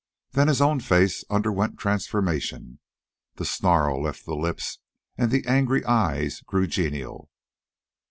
[0.31, 2.79] Then his own face underwent transformation.
[3.35, 4.79] The snarl left the lips,
[5.15, 7.29] and the angry eyes grew genial.